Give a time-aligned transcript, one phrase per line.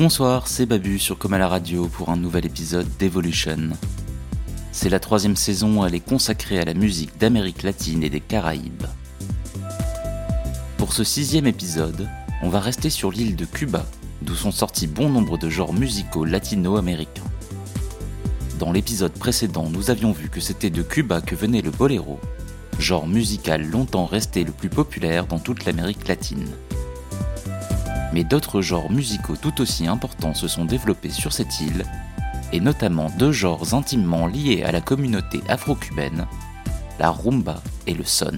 [0.00, 3.68] Bonsoir, c'est Babu sur Comme à la radio pour un nouvel épisode d'Evolution.
[4.72, 8.86] C'est la troisième saison, elle est consacrée à la musique d'Amérique latine et des Caraïbes.
[10.78, 12.08] Pour ce sixième épisode,
[12.42, 13.84] on va rester sur l'île de Cuba,
[14.22, 17.30] d'où sont sortis bon nombre de genres musicaux latino-américains.
[18.58, 22.18] Dans l'épisode précédent, nous avions vu que c'était de Cuba que venait le boléro,
[22.78, 26.48] genre musical longtemps resté le plus populaire dans toute l'Amérique latine
[28.12, 31.84] mais d'autres genres musicaux tout aussi importants se sont développés sur cette île,
[32.52, 36.26] et notamment deux genres intimement liés à la communauté afro-cubaine,
[36.98, 38.32] la rumba et le son.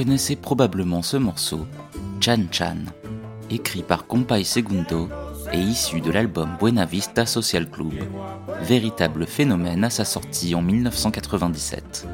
[0.00, 1.66] Reconnaissez probablement ce morceau,
[2.22, 2.86] Chan Chan,
[3.50, 5.10] écrit par Compay Segundo
[5.52, 7.92] et issu de l'album Buena Vista Social Club,
[8.62, 12.08] véritable phénomène à sa sortie en 1997.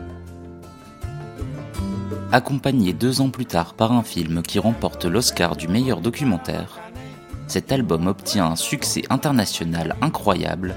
[2.32, 6.80] Accompagné deux ans plus tard par un film qui remporte l'Oscar du meilleur documentaire,
[7.46, 10.74] cet album obtient un succès international incroyable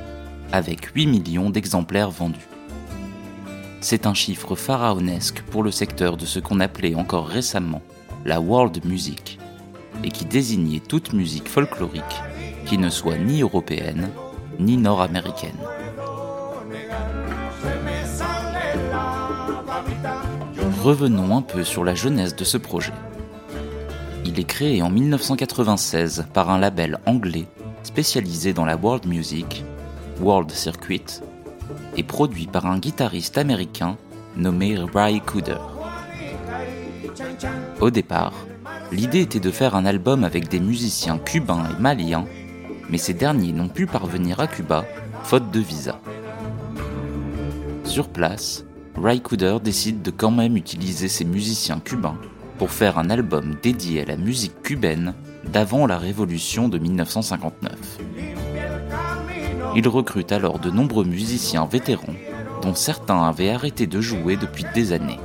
[0.52, 2.49] avec 8 millions d'exemplaires vendus.
[3.82, 7.82] C'est un chiffre pharaonesque pour le secteur de ce qu'on appelait encore récemment
[8.26, 9.40] la world music,
[10.04, 12.04] et qui désignait toute musique folklorique
[12.66, 14.10] qui ne soit ni européenne
[14.60, 15.58] ni nord-américaine.
[20.84, 22.94] Revenons un peu sur la jeunesse de ce projet.
[24.26, 27.48] Il est créé en 1996 par un label anglais
[27.84, 29.64] spécialisé dans la world music,
[30.22, 31.22] World Circuit,
[31.98, 33.98] et produit par un guitariste américain
[34.36, 35.58] nommé Ray Cooder.
[37.82, 38.34] Au départ,
[38.92, 42.26] l'idée était de faire un album avec des musiciens cubains et maliens,
[42.90, 44.86] mais ces derniers n'ont pu parvenir à Cuba
[45.24, 46.00] faute de visa.
[47.84, 48.66] Sur place,
[48.96, 52.18] Ray Cooder décide de quand même utiliser ces musiciens cubains
[52.58, 55.14] pour faire un album dédié à la musique cubaine
[55.46, 58.00] d'avant la révolution de 1959.
[59.76, 62.16] Il recrute alors de nombreux musiciens vétérans,
[62.62, 65.20] dont certains avaient arrêté de jouer depuis des années.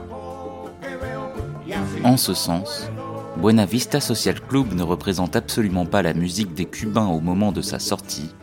[2.05, 2.91] En ce sens,
[3.37, 7.63] Buena Vista Social Club ne représente absolument pas la musique des Cubains au moment de
[7.63, 8.35] sa sortie,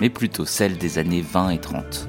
[0.00, 2.08] mais plutôt celle des années 20 et 30.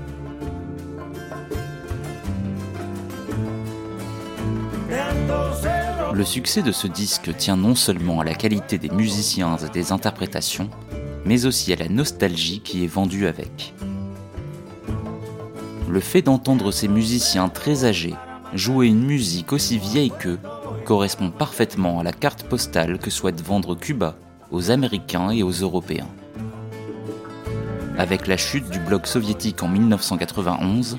[6.13, 9.93] Le succès de ce disque tient non seulement à la qualité des musiciens et des
[9.93, 10.69] interprétations,
[11.25, 13.73] mais aussi à la nostalgie qui est vendue avec.
[15.89, 18.15] Le fait d'entendre ces musiciens très âgés
[18.53, 20.39] jouer une musique aussi vieille qu'eux
[20.85, 24.15] correspond parfaitement à la carte postale que souhaite vendre Cuba
[24.51, 26.07] aux Américains et aux Européens.
[27.97, 30.97] Avec la chute du bloc soviétique en 1991,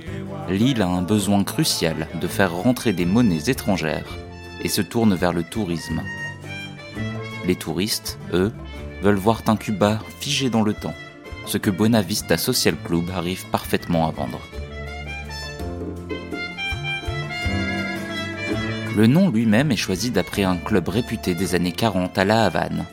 [0.48, 4.06] l'île a un besoin crucial de faire rentrer des monnaies étrangères
[4.62, 6.02] et se tourne vers le tourisme.
[7.46, 8.52] Les touristes, eux,
[9.02, 10.94] veulent voir un Cuba figé dans le temps,
[11.46, 14.40] ce que Buena Vista Social Club arrive parfaitement à vendre.
[18.96, 22.84] Le nom lui-même est choisi d'après un club réputé des années 40 à La Havane,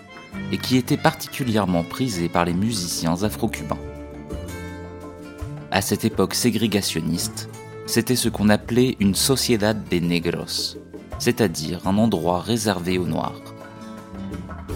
[0.52, 3.80] et qui était particulièrement prisé par les musiciens afro-cubains.
[5.72, 7.50] À cette époque ségrégationniste,
[7.86, 10.78] c'était ce qu'on appelait une Sociedad de Negros,
[11.20, 13.47] c'est-à-dire un endroit réservé aux Noirs.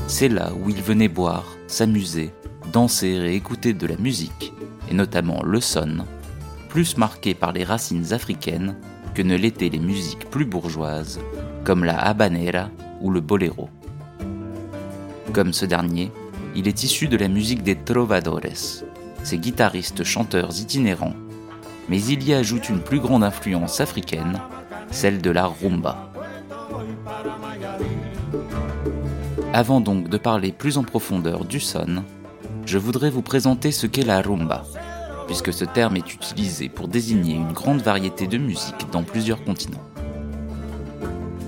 [0.07, 2.31] C'est là où ils venaient boire, s'amuser,
[2.71, 4.53] danser et écouter de la musique,
[4.89, 6.05] et notamment le son,
[6.69, 8.75] plus marqué par les racines africaines
[9.13, 11.19] que ne l'étaient les musiques plus bourgeoises,
[11.63, 12.69] comme la habanera
[13.01, 13.69] ou le bolero.
[15.33, 16.11] Comme ce dernier,
[16.55, 18.73] il est issu de la musique des trovadores,
[19.23, 21.15] ces guitaristes chanteurs itinérants,
[21.89, 24.39] mais il y ajoute une plus grande influence africaine,
[24.91, 26.11] celle de la rumba.
[29.53, 32.03] Avant donc de parler plus en profondeur du son,
[32.65, 34.63] je voudrais vous présenter ce qu'est la rumba,
[35.27, 39.83] puisque ce terme est utilisé pour désigner une grande variété de musique dans plusieurs continents.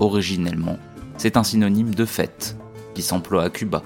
[0.02, 0.78] Originellement,
[1.18, 2.58] c'est un synonyme de fête,
[2.94, 3.84] qui s'emploie à Cuba,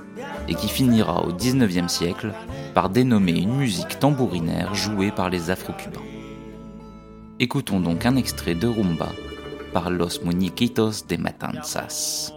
[0.48, 2.34] et qui finira au XIXe siècle
[2.74, 6.02] par dénommer une musique tambourinaire jouée par les Afro-Cubains.
[7.40, 9.10] Écoutons donc un extrait de rumba
[9.74, 12.34] par Los Muñequitos de Matanzas.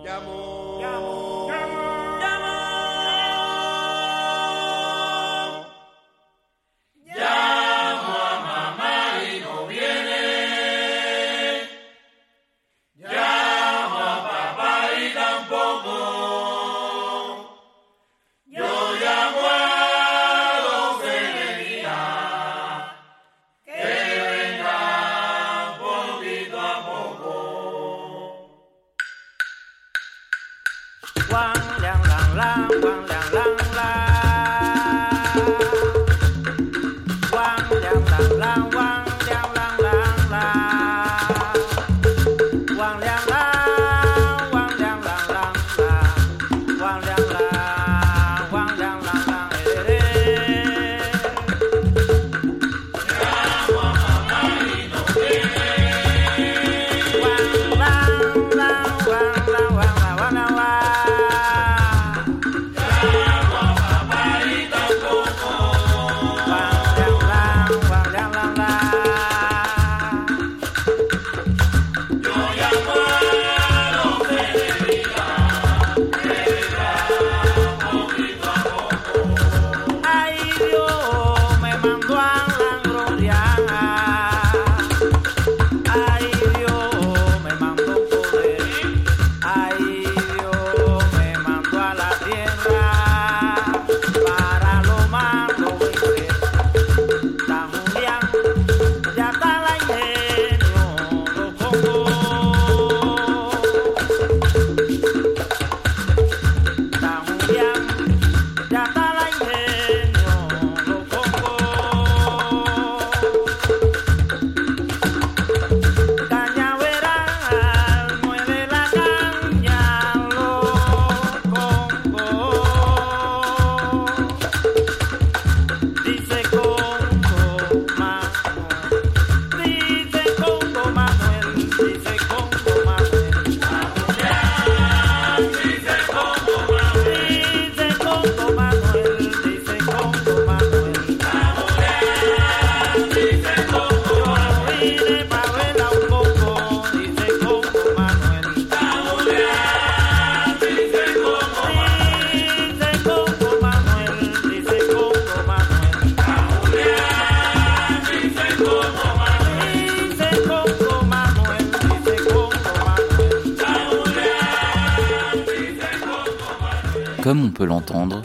[167.30, 168.22] Comme on peut l'entendre,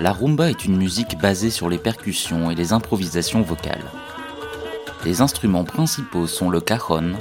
[0.00, 3.82] la rumba est une musique basée sur les percussions et les improvisations vocales.
[5.04, 7.14] Les instruments principaux sont le cajon,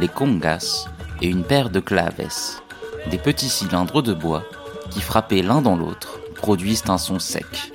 [0.00, 0.88] les congas
[1.20, 2.28] et une paire de claves,
[3.08, 4.42] des petits cylindres de bois
[4.90, 7.72] qui frappés l'un dans l'autre produisent un son sec.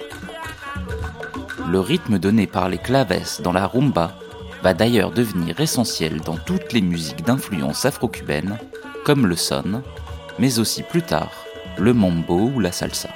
[1.65, 4.19] Le rythme donné par les claves dans la rumba
[4.63, 8.57] va d'ailleurs devenir essentiel dans toutes les musiques d'influence afro-cubaine,
[9.05, 9.81] comme le son,
[10.39, 11.46] mais aussi plus tard
[11.79, 13.09] le mambo ou la salsa.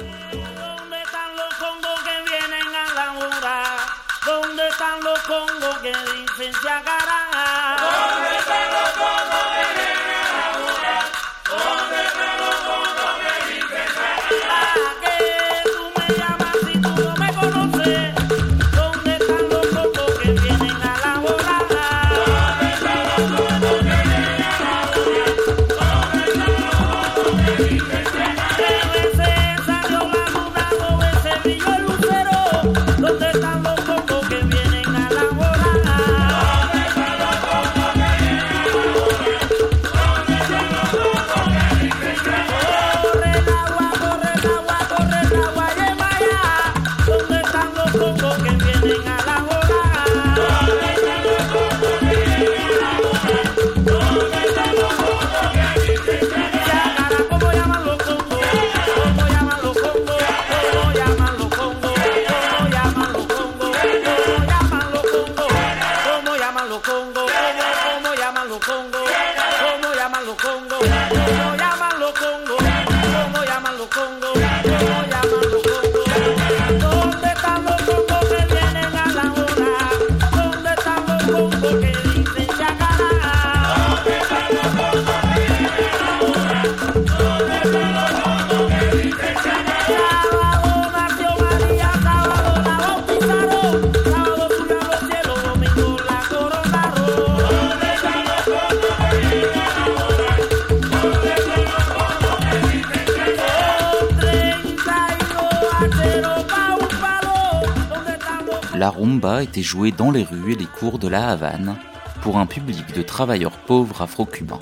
[108.82, 111.76] La rumba était jouée dans les rues et les cours de la Havane
[112.24, 114.58] pour un public de travailleurs pauvres afro-cubains.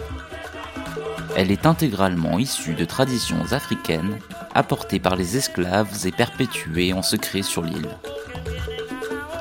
[1.38, 4.20] Elle est intégralement issue de traditions africaines
[4.54, 7.88] apportées par les esclaves et perpétuées en secret sur l'île.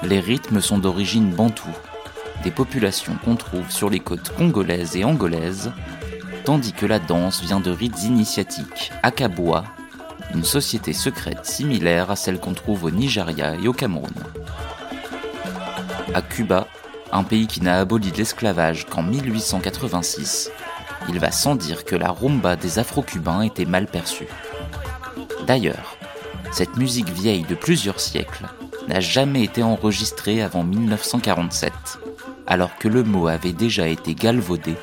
[0.05, 1.77] Les rythmes sont d'origine bantoue,
[2.45, 5.73] des populations qu'on trouve sur les côtes congolaises et angolaises,
[6.45, 9.65] tandis que la danse vient de rites initiatiques à Kaboa,
[10.33, 14.15] une société secrète similaire à celle qu'on trouve au Nigeria et au Cameroun
[16.15, 16.67] à Cuba,
[17.13, 20.51] un pays qui n'a aboli l'esclavage qu'en 1886,
[21.09, 24.29] il va sans dire que la rumba des Afro-Cubains était mal perçue.
[25.47, 25.97] D'ailleurs,
[26.53, 28.47] cette musique vieille de plusieurs siècles
[28.89, 31.73] n'a jamais été enregistrée avant 1947,
[32.47, 34.75] alors que le mot avait déjà été galvaudé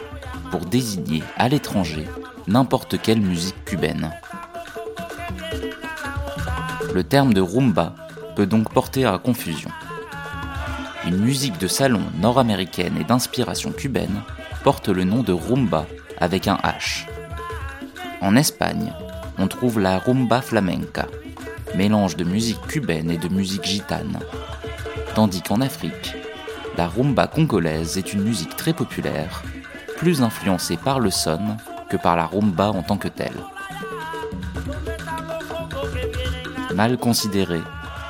[0.52, 2.06] pour désigner à l'étranger
[2.48, 4.12] n'importe quelle musique cubaine.
[6.94, 7.96] Le terme de rumba
[8.36, 9.72] peut donc porter à confusion
[11.06, 14.24] une musique de salon nord-américaine et d'inspiration cubaine,
[14.64, 15.86] porte le nom de rumba
[16.20, 17.06] avec un H.
[18.22, 18.92] En Espagne,
[19.38, 21.08] on trouve la rumba flamenca,
[21.76, 24.20] mélange de musique cubaine et de musique gitane.
[25.14, 26.16] Tandis qu'en Afrique,
[26.78, 29.44] la rumba congolaise est une musique très populaire,
[29.98, 31.58] plus influencée par le son
[31.90, 33.44] que par la rumba en tant que telle.
[36.74, 37.62] Mal considérée,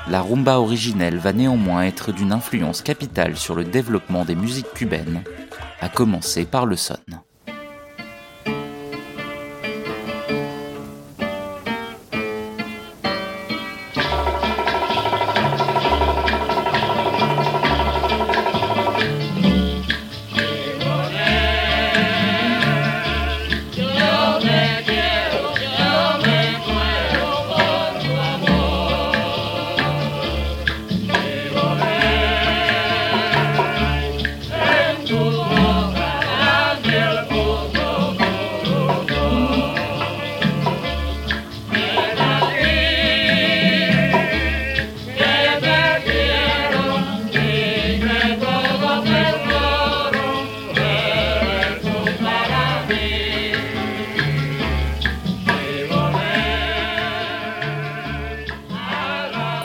[0.08, 5.22] la rumba originelle va néanmoins être d'une influence capitale sur le développement des musiques cubaines,
[5.80, 6.96] à commencer par le son.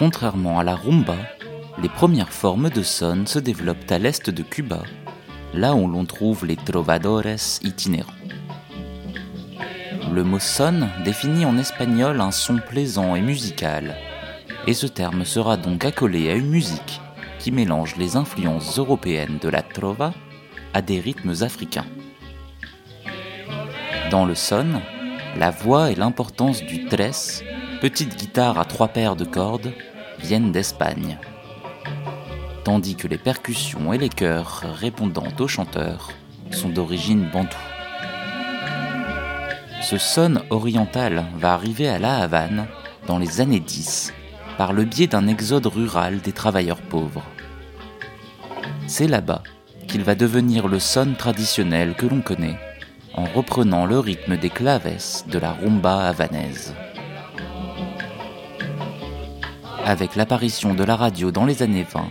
[0.01, 1.15] Contrairement à la rumba,
[1.79, 4.81] les premières formes de son se développent à l'est de Cuba,
[5.53, 8.11] là où l'on trouve les trovadores itinérants.
[10.11, 13.95] Le mot son définit en espagnol un son plaisant et musical,
[14.65, 16.99] et ce terme sera donc accolé à une musique
[17.37, 20.15] qui mélange les influences européennes de la trova
[20.73, 21.85] à des rythmes africains.
[24.09, 24.81] Dans le son,
[25.37, 27.43] la voix et l'importance du tres,
[27.81, 29.71] petite guitare à trois paires de cordes,
[30.21, 31.17] viennent d'Espagne.
[32.63, 36.11] Tandis que les percussions et les chœurs répondant aux chanteurs
[36.51, 37.57] sont d'origine bantoue.
[39.81, 42.67] Ce son oriental va arriver à La Havane
[43.07, 44.13] dans les années 10
[44.57, 47.23] par le biais d'un exode rural des travailleurs pauvres.
[48.87, 49.43] C'est là-bas
[49.87, 52.59] qu'il va devenir le son traditionnel que l'on connaît
[53.13, 56.73] en reprenant le rythme des claves de la rumba havanaise.
[59.85, 62.05] Avec l'apparition de la radio dans les années 20,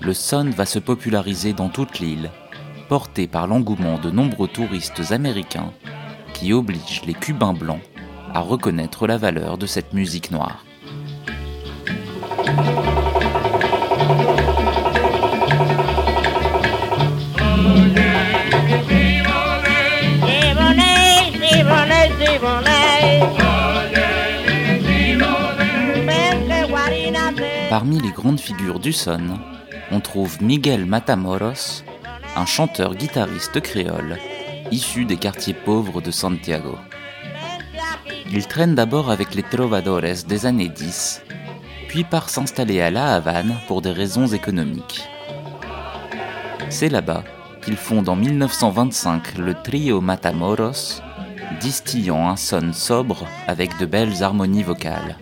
[0.00, 2.30] le son va se populariser dans toute l'île,
[2.88, 5.72] porté par l'engouement de nombreux touristes américains
[6.32, 7.82] qui obligent les Cubains blancs
[8.32, 10.64] à reconnaître la valeur de cette musique noire.
[27.76, 29.36] Parmi les grandes figures du son,
[29.90, 31.82] on trouve Miguel Matamoros,
[32.36, 34.16] un chanteur-guitariste créole
[34.70, 36.78] issu des quartiers pauvres de Santiago.
[38.30, 41.22] Il traîne d'abord avec les trovadores des années 10,
[41.88, 45.08] puis part s'installer à La Havane pour des raisons économiques.
[46.68, 47.24] C'est là-bas
[47.60, 51.02] qu'il fonde en 1925 le trio Matamoros,
[51.60, 55.16] distillant un son sobre avec de belles harmonies vocales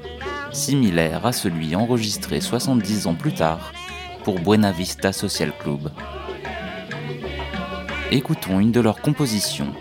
[0.53, 3.73] similaire à celui enregistré 70 ans plus tard
[4.25, 5.91] pour Buena Vista Social Club.
[8.11, 9.73] Écoutons une de leurs compositions,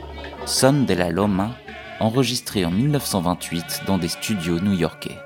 [0.46, 1.52] Son de la Loma,
[2.00, 5.18] enregistrée en 1928 dans des studios new-yorkais.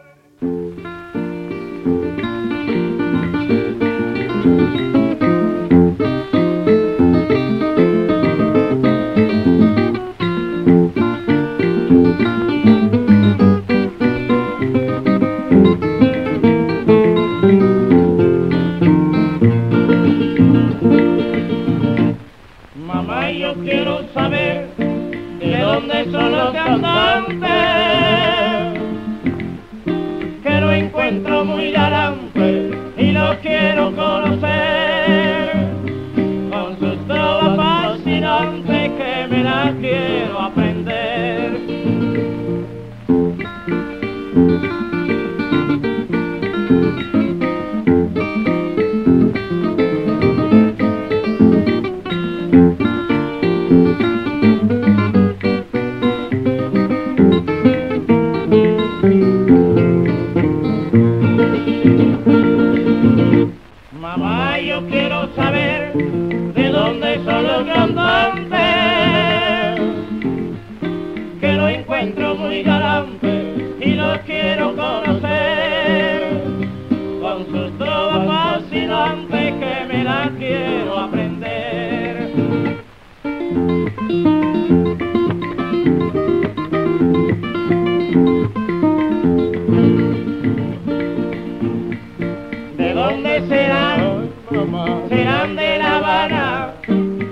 [95.10, 96.74] serán de La Habana,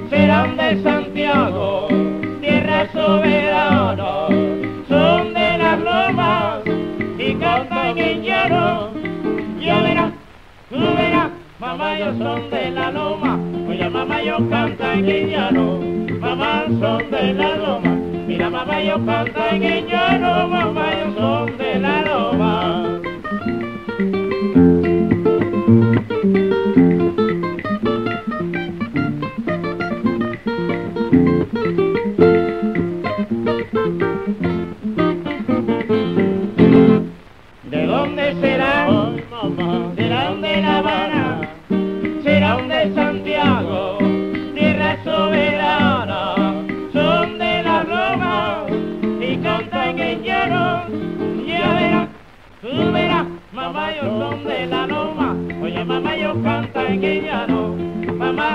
[0.10, 1.88] serán de Santiago,
[2.41, 4.27] tierra soberana,
[4.88, 6.60] son de las lomas
[7.17, 8.91] y cantan en llano.
[9.60, 10.12] Ya
[10.70, 15.79] tú verás, mamá yo son de la loma, oye mamá yo canta en llano,
[16.20, 17.89] mamá son de la loma.
[18.28, 22.92] Mira mamá yo canta en llano, mamá yo son de la loma.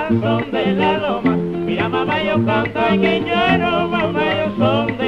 [0.08, 1.36] son de la loma.
[1.36, 5.07] Mira mamá yo canto en guiñero, mamá yo son de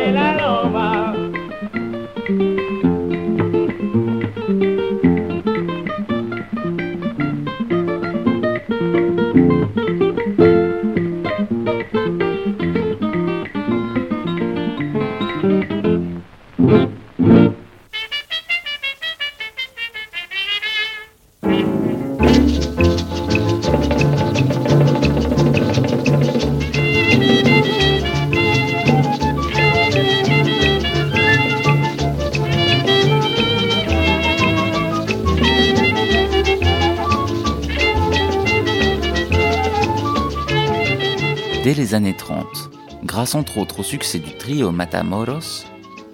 [43.40, 45.64] entre autres au succès du trio Matamoros,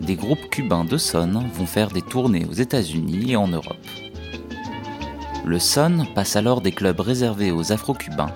[0.00, 3.84] des groupes cubains de son vont faire des tournées aux États-Unis et en Europe.
[5.44, 8.32] Le son passe alors des clubs réservés aux Afro-Cubains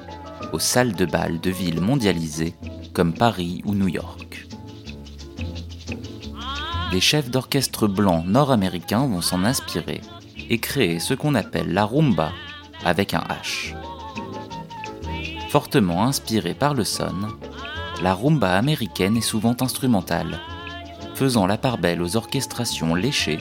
[0.53, 2.55] aux salles de bal de villes mondialisées
[2.93, 4.49] comme Paris ou New York.
[6.93, 10.01] Les chefs d'orchestre blancs nord-américains vont s'en inspirer
[10.49, 12.33] et créer ce qu'on appelle la rumba
[12.85, 13.73] avec un H.
[15.49, 17.15] Fortement inspirée par le son,
[18.03, 20.39] la rumba américaine est souvent instrumentale,
[21.15, 23.39] faisant la part belle aux orchestrations léchées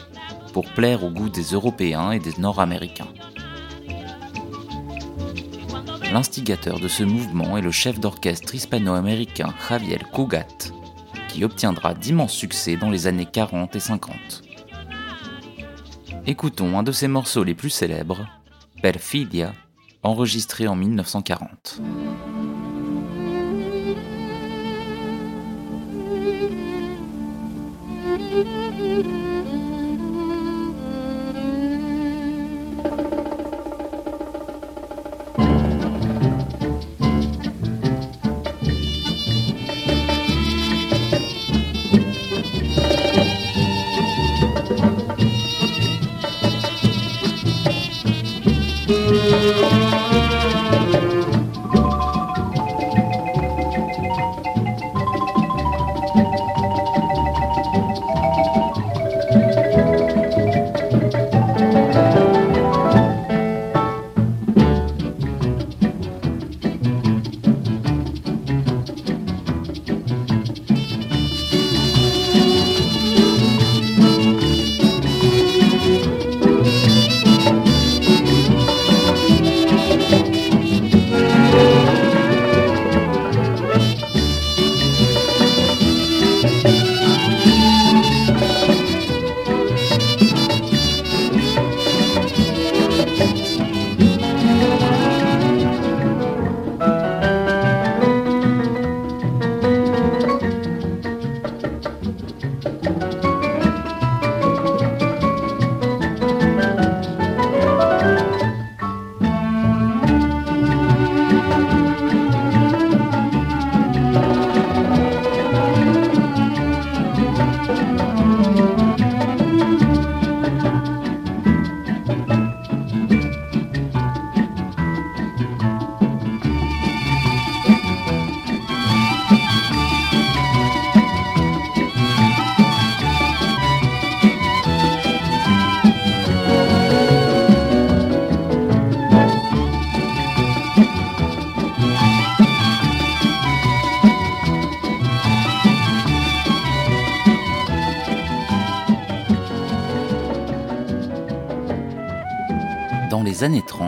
[0.54, 3.08] pour plaire au goût des Européens et des Nord-Américains.
[6.12, 10.48] L'instigateur de ce mouvement est le chef d'orchestre hispano-américain Javier Cugat,
[11.28, 14.15] qui obtiendra d'immenses succès dans les années 40 et 50.
[16.26, 18.28] Écoutons un de ses morceaux les plus célèbres,
[18.82, 19.54] Perfidia,
[20.04, 21.82] enregistré en 1940.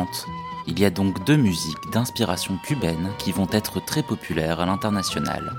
[0.01, 0.27] Années 30,
[0.67, 5.55] il y a donc deux musiques d'inspiration cubaine qui vont être très populaires à l'international.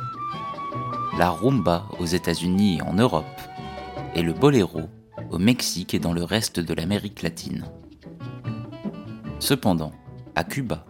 [1.18, 3.40] La rumba aux États-Unis et en Europe,
[4.14, 4.82] et le boléro
[5.30, 7.64] au Mexique et dans le reste de l'Amérique latine.
[9.38, 9.92] Cependant,
[10.34, 10.84] à Cuba,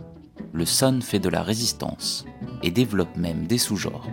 [0.53, 2.25] le son fait de la résistance
[2.63, 4.07] et développe même des sous-genres.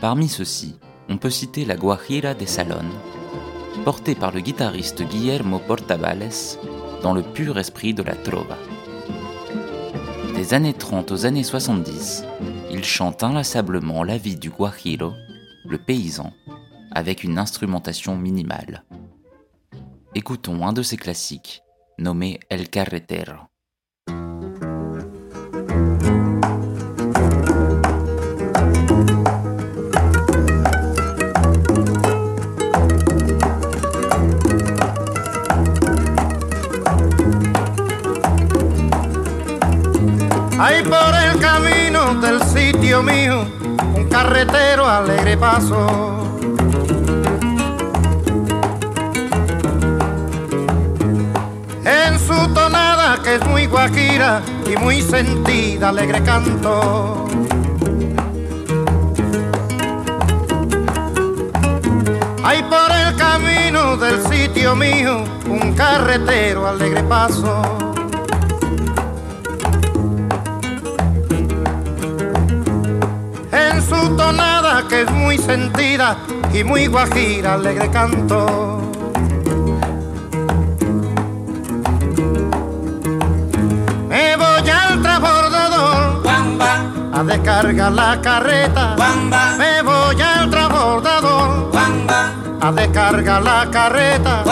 [0.00, 0.76] Parmi ceux-ci,
[1.08, 2.88] on peut citer la Guajira de Salón,
[3.84, 6.58] portée par le guitariste Guillermo Portavales
[7.02, 8.58] dans le pur esprit de la trova.
[10.34, 12.24] Des années 30 aux années 70,
[12.70, 15.12] il chante inlassablement la vie du guajiro,
[15.64, 16.32] le paysan,
[16.92, 18.84] avec une instrumentation minimale.
[20.14, 21.62] Écoutons un de ses classiques,
[21.98, 23.49] nommé El Carretero.
[40.62, 43.46] Hay por el camino del sitio mío
[43.96, 46.36] un carretero alegre paso.
[51.82, 57.26] En su tonada que es muy guajira y muy sentida, alegre canto.
[62.44, 67.89] Hay por el camino del sitio mío un carretero alegre paso.
[73.90, 76.16] Su tonada que es muy sentida
[76.52, 78.80] y muy guajira, alegre canto.
[84.08, 86.22] Me voy al transbordador
[87.12, 88.96] a descargar la carreta.
[89.58, 91.70] Me voy al transbordador
[92.62, 94.44] a descargar la carreta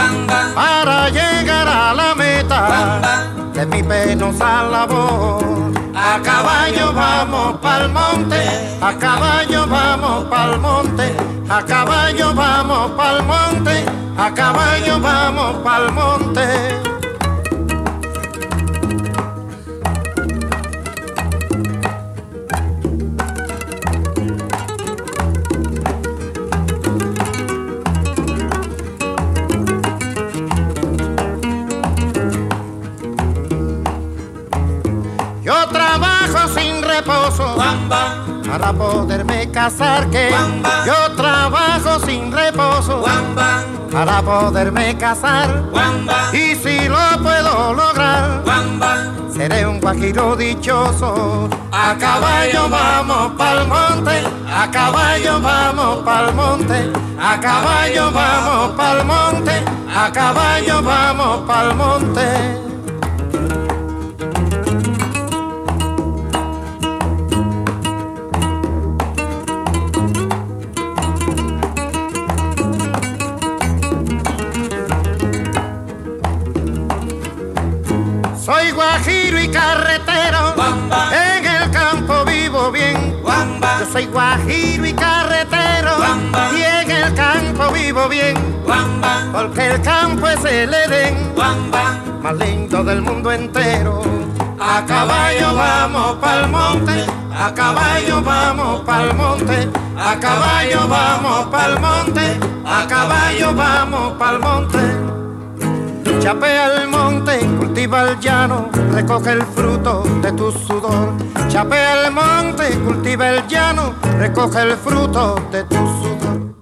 [0.55, 3.21] para llegar a la meta
[3.55, 5.88] de mi penosa labor.
[6.19, 8.43] A caballo vamos pa'l monte,
[8.81, 11.15] a caballo vamos pa'l monte,
[11.49, 13.85] a caballo vamos pa'l monte,
[14.17, 16.88] a caballo vamos pa'l monte.
[37.05, 40.31] Para poderme casar que
[40.87, 43.05] yo trabajo sin reposo.
[43.93, 45.65] Para poderme casar.
[46.33, 48.43] Y si lo puedo lograr
[49.33, 51.49] seré un guajiro dichoso.
[51.71, 54.25] A caballo vamos pa'l monte.
[54.49, 56.93] A caballo vamos pa'l monte.
[57.21, 59.65] A caballo vamos pa'l monte.
[59.95, 62.69] A caballo vamos pa'l monte
[79.51, 80.55] carretero,
[81.13, 83.17] en el campo vivo bien.
[83.81, 85.97] Yo soy guajiro y carretero,
[86.57, 88.37] y en el campo vivo bien.
[89.33, 91.33] Porque el campo es el Edén,
[92.23, 94.03] más lindo del mundo entero.
[94.61, 102.41] A caballo vamos pa'l monte, a caballo vamos pa'l monte, a caballo vamos pa'l monte,
[102.67, 104.98] a caballo vamos pa'l monte.
[106.29, 111.15] Chapea el monte, cultiva el llano, recoge fruto de tu sudor.
[112.13, 116.55] Monte, cultiva el llano, recoge fruto de tu sudor.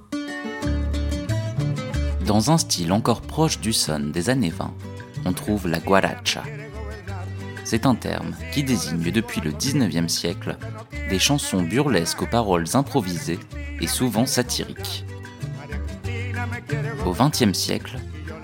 [2.25, 4.73] Dans un style encore proche du son des années 20,
[5.25, 6.45] on trouve la guaracha.
[7.65, 10.59] C'est un terme qui désigne depuis le 19e siècle
[11.11, 13.41] des chansons burlesques aux paroles improvisées
[13.81, 15.05] et souvent satiriques.
[17.05, 17.99] Au 20e siècle,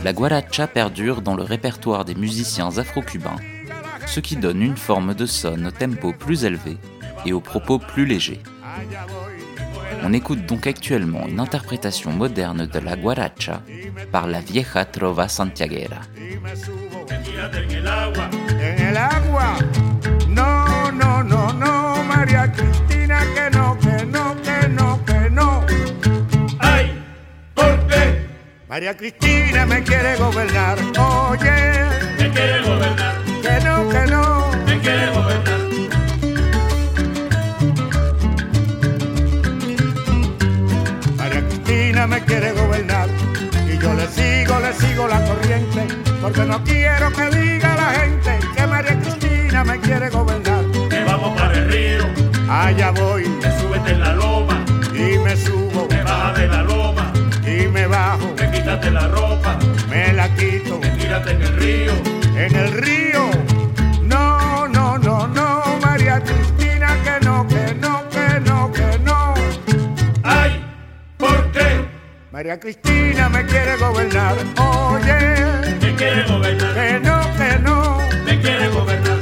[0.04, 3.36] la guaracha perdure dans le répertoire des musiciens afro-cubains,
[4.06, 6.76] ce qui donne une forme de son au tempo plus élevé
[7.24, 8.40] et aux propos plus légers.
[10.02, 13.62] On écoute donc actuellement une interprétation moderne de la guaracha
[14.10, 16.00] par la vieja trova santiaguera.
[28.72, 31.52] María Cristina me quiere gobernar, oye.
[32.18, 33.22] Me quiere gobernar.
[33.42, 34.50] Que no, que no.
[34.64, 35.60] Me quiere gobernar.
[41.18, 43.08] María Cristina me quiere gobernar.
[43.70, 45.86] Y yo le sigo, le sigo la corriente.
[46.22, 50.64] Porque no quiero que diga la gente que María Cristina me quiere gobernar.
[50.88, 52.04] Que vamos para el río.
[52.48, 53.28] Allá voy.
[53.28, 54.64] Me súbete en la loma.
[54.94, 55.86] Y me subo.
[55.90, 56.81] Me baja de la loma.
[57.92, 59.58] Y me bajo quítate la ropa,
[59.90, 61.92] me la quito, tírate en el río,
[62.36, 63.30] en el río.
[64.02, 69.34] No, no, no, no, María Cristina, que no, que no, que no, que no.
[70.22, 70.64] Ay,
[71.18, 71.84] ¿por qué?
[72.30, 75.18] María Cristina me quiere gobernar, oye.
[75.82, 76.74] Me quiere gobernar.
[76.74, 77.98] Que no, que no.
[78.24, 79.18] Me quiere gobernar.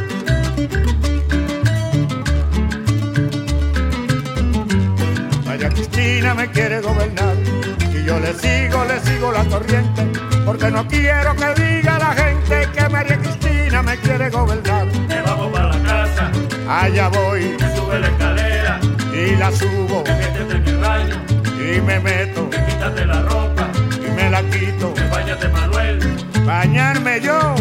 [5.44, 7.69] María Cristina me quiere gobernar
[8.10, 10.02] yo le sigo, le sigo la corriente,
[10.44, 14.86] porque no quiero que diga la gente que María Cristina me quiere gobernar.
[15.06, 16.32] Me vamos para la casa,
[16.68, 18.80] allá voy, me sube la escalera.
[19.14, 21.22] Y la subo, me métete en el baño.
[21.56, 23.68] Y me meto, me quítate la ropa.
[24.04, 27.54] Y me la quito, me bañate Manuel, bañarme yo,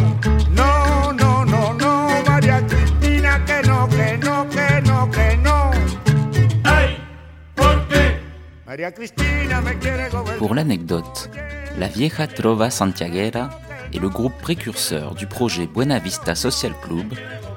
[10.38, 11.32] Pour l'anecdote,
[11.80, 13.50] la Vieja Trova Santiaguera
[13.96, 17.16] est le groupe précurseur du projet Buena Vista Social Club,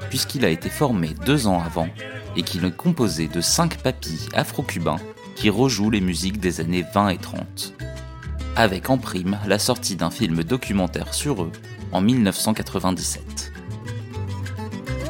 [0.09, 1.89] puisqu'il a été formé deux ans avant
[2.35, 5.01] et qu'il est composé de cinq papis afro-cubains
[5.37, 7.75] qui rejouent les musiques des années 20 et 30.
[8.57, 11.53] Avec en prime la sortie d'un film documentaire sur eux
[11.93, 13.53] en 1997.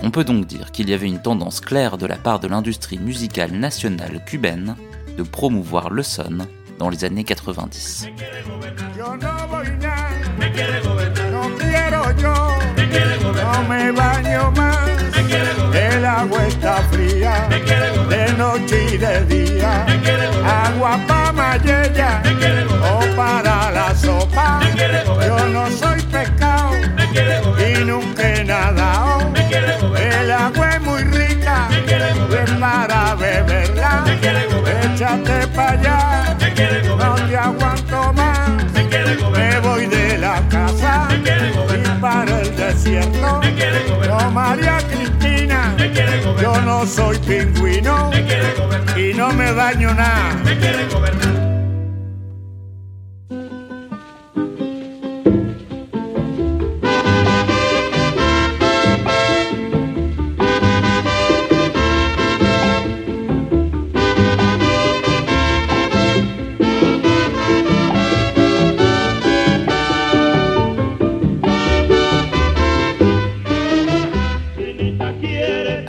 [0.02, 2.98] On peut donc dire qu'il y avait une tendance claire de la part de l'industrie
[2.98, 4.74] musicale nationale cubaine
[5.16, 6.46] de promouvoir le son
[6.78, 8.08] dans les années 90.
[31.96, 34.02] Quiere gobernar, para beberla.
[34.06, 38.72] me quiere gobernar, Échate para allá, me quiere no gobernar, te aguanto más.
[38.72, 43.40] me quiere Me gobernar, voy de la casa me quiere y gobernar, para el desierto.
[43.40, 48.54] me quiere No, gobernar, María Cristina, me quiere yo gobernar, no soy pingüino me quiere
[48.54, 50.34] gobernar, y no me baño nada.
[50.44, 51.51] me quiere gobernar.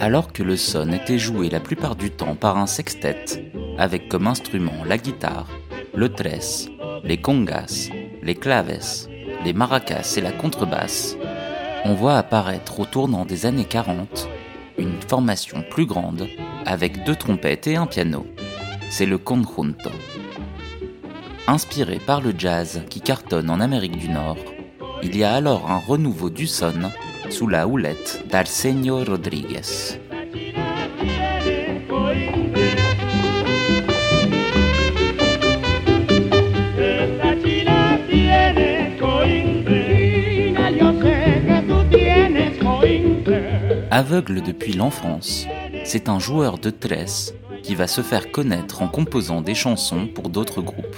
[0.05, 3.23] Alors que le son était joué la plupart du temps par un sextet,
[3.77, 5.47] avec comme instrument la guitare,
[5.95, 6.67] le tres,
[7.05, 7.89] les congas,
[8.21, 9.07] les claves,
[9.45, 11.15] les maracas et la contrebasse,
[11.85, 14.27] on voit apparaître au tournant des années 40
[14.77, 16.27] une formation plus grande
[16.65, 18.27] avec deux trompettes et un piano.
[18.89, 19.89] C'est le conjunto.
[21.47, 24.35] Inspiré par le jazz qui cartonne en Amérique du Nord,
[25.01, 26.91] il y a alors un renouveau du son
[27.29, 29.99] sous la houlette d'Arsenio Rodriguez.
[43.91, 45.45] Aveugle depuis l'enfance,
[45.83, 50.29] c'est un joueur de tresse qui va se faire connaître en composant des chansons pour
[50.29, 50.97] d'autres groupes.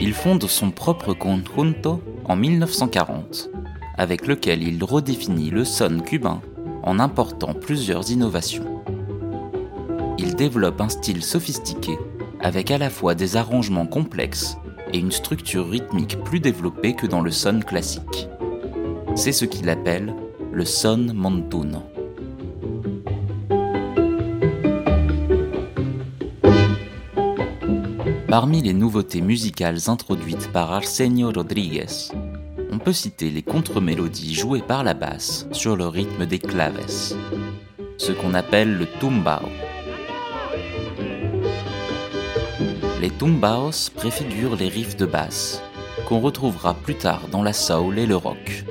[0.00, 3.50] Il fonde son propre conjunto en 1940,
[3.98, 6.40] avec lequel il redéfinit le son cubain
[6.84, 8.82] en important plusieurs innovations.
[10.16, 11.98] Il développe un style sophistiqué
[12.40, 14.56] avec à la fois des arrangements complexes
[14.92, 18.28] et une structure rythmique plus développée que dans le son classique.
[19.16, 20.14] C'est ce qu'il appelle
[20.52, 21.82] le son montuno.
[28.28, 32.10] Parmi les nouveautés musicales introduites par Arsenio Rodriguez,
[32.78, 36.86] on peut citer les contre-mélodies jouées par la basse sur le rythme des claves,
[37.96, 39.48] ce qu'on appelle le tumbao.
[43.00, 45.60] Les tumbaos préfigurent les riffs de basse,
[46.06, 48.64] qu'on retrouvera plus tard dans la soul et le rock.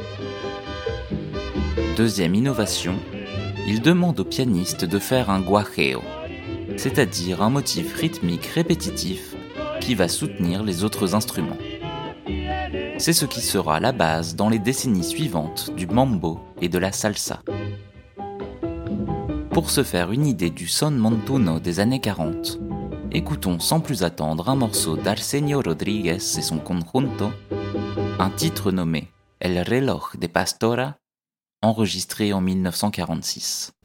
[1.97, 2.95] Deuxième innovation,
[3.67, 6.01] il demande au pianiste de faire un guajeo,
[6.77, 9.35] c'est-à-dire un motif rythmique répétitif
[9.81, 11.57] qui va soutenir les autres instruments.
[12.99, 16.91] C'est ce qui sera la base dans les décennies suivantes du mambo et de la
[16.91, 17.43] salsa.
[19.51, 22.59] Pour se faire une idée du son montuno des années 40,
[23.11, 27.31] écoutons sans plus attendre un morceau d'Arsenio Rodriguez et son conjunto,
[28.19, 30.97] un titre nommé El reloj de Pastora,
[31.61, 33.76] enregistré en 1946.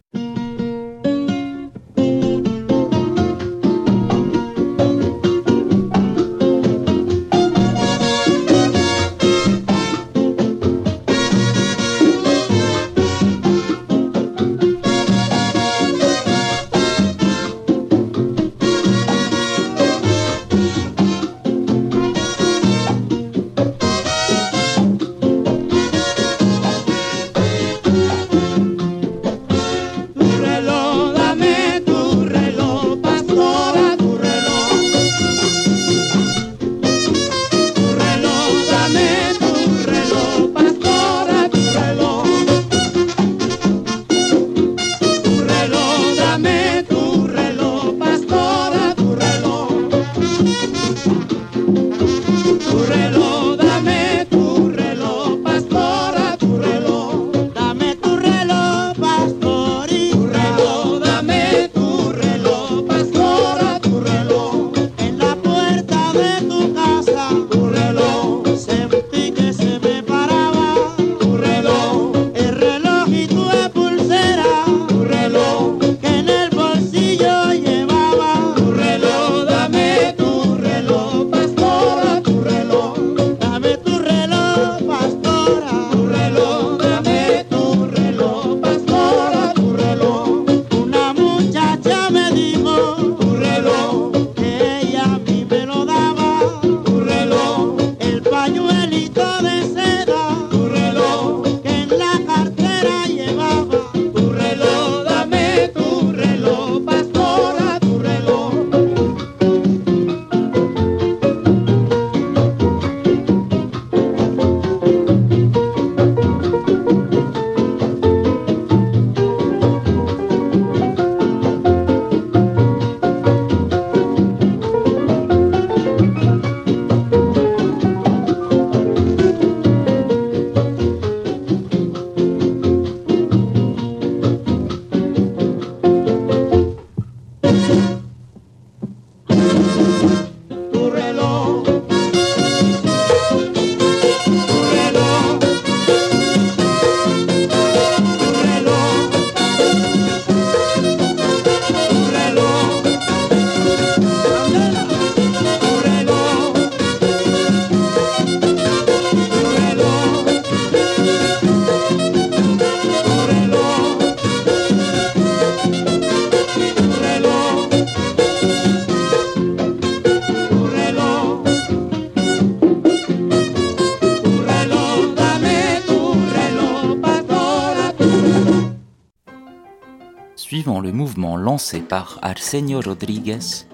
[181.19, 183.67] Lancé par Arsenio Rodriguez,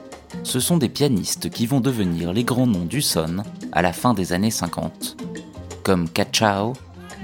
[0.43, 4.15] ce sont des pianistes qui vont devenir les grands noms du son à la fin
[4.15, 5.17] des années 50,
[5.83, 6.75] comme Cachao,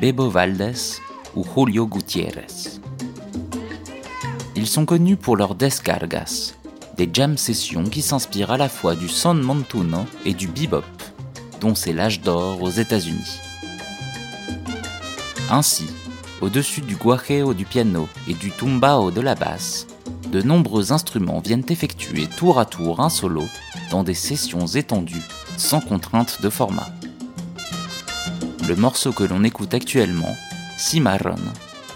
[0.00, 1.00] Bebo Valdés
[1.34, 2.46] ou Julio Gutiérrez.
[4.56, 6.54] Ils sont connus pour leurs descargas,
[6.96, 10.84] des jam sessions qui s'inspirent à la fois du son montuno et du bebop,
[11.60, 13.40] dont c'est l'âge d'or aux États-Unis.
[15.50, 15.86] Ainsi,
[16.40, 19.86] au-dessus du guajeo du piano et du tumbao de la basse,
[20.35, 23.45] de nombreux instruments viennent effectuer tour à tour un solo
[23.93, 25.22] dans des sessions étendues,
[25.57, 26.89] sans contrainte de format.
[28.66, 30.35] Le morceau que l'on écoute actuellement,
[30.76, 31.37] Cimarron,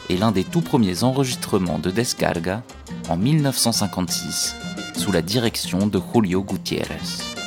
[0.09, 2.63] est l'un des tout premiers enregistrements de Descarga
[3.09, 4.55] en 1956
[4.95, 7.38] sous la direction de Julio Gutiérrez.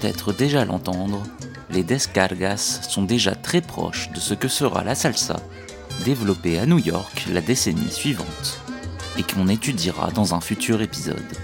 [0.00, 1.22] Peut-être déjà l'entendre,
[1.70, 5.36] les descargas sont déjà très proches de ce que sera la salsa,
[6.04, 8.60] développée à New York la décennie suivante,
[9.18, 11.36] et qu'on étudiera dans un futur épisode.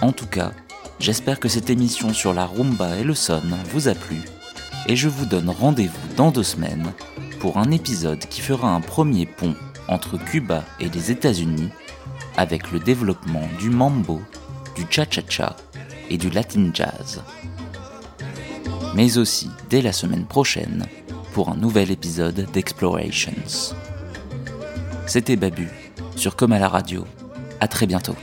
[0.00, 0.52] En tout cas,
[0.98, 4.20] j'espère que cette émission sur la rumba et le son vous a plu,
[4.88, 6.92] et je vous donne rendez-vous dans deux semaines
[7.38, 9.54] pour un épisode qui fera un premier pont
[9.86, 11.68] entre Cuba et les États-Unis
[12.36, 14.20] avec le développement du mambo,
[14.74, 15.54] du cha-cha-cha
[16.10, 17.22] et du latin jazz.
[18.94, 20.86] Mais aussi dès la semaine prochaine
[21.32, 23.74] pour un nouvel épisode d'Explorations.
[25.06, 25.68] C'était Babu
[26.16, 27.04] sur Comme à la radio.
[27.60, 28.16] À très bientôt.